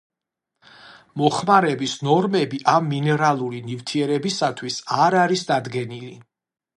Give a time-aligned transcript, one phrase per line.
[1.21, 6.11] მოხმარების ნორმები ამ მინერალური ნივთიერებისათვის არ არის დადგენილი.